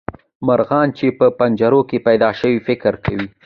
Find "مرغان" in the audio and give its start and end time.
0.47-0.87